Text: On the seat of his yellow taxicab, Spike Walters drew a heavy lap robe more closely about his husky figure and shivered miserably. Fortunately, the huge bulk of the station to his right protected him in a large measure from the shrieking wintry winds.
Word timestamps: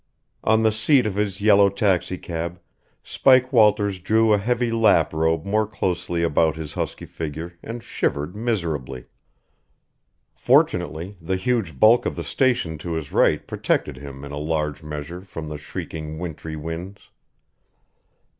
On 0.43 0.63
the 0.63 0.71
seat 0.71 1.05
of 1.05 1.13
his 1.13 1.41
yellow 1.41 1.69
taxicab, 1.69 2.59
Spike 3.03 3.53
Walters 3.53 3.99
drew 3.99 4.33
a 4.33 4.39
heavy 4.39 4.71
lap 4.71 5.13
robe 5.13 5.45
more 5.45 5.67
closely 5.67 6.23
about 6.23 6.55
his 6.55 6.73
husky 6.73 7.05
figure 7.05 7.53
and 7.61 7.83
shivered 7.83 8.35
miserably. 8.35 9.05
Fortunately, 10.33 11.17
the 11.21 11.35
huge 11.35 11.79
bulk 11.79 12.07
of 12.07 12.15
the 12.15 12.23
station 12.23 12.79
to 12.79 12.93
his 12.93 13.11
right 13.13 13.45
protected 13.45 13.97
him 13.97 14.25
in 14.25 14.31
a 14.31 14.39
large 14.39 14.81
measure 14.81 15.21
from 15.21 15.49
the 15.49 15.59
shrieking 15.59 16.17
wintry 16.17 16.55
winds. 16.55 17.11